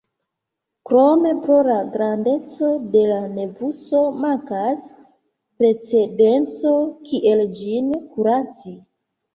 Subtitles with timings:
[0.89, 4.91] Krome, pro la grandeco de la nevuso, mankas
[5.63, 6.77] precedenco
[7.09, 8.79] kiel ĝin kuraci.